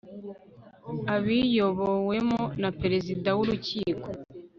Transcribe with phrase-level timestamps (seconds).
[1.15, 4.07] Abiyobowemo na Perezida w Urukiko